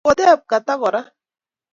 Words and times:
Koteb 0.07 0.39
Kata 0.49 0.73
kora 0.81 1.01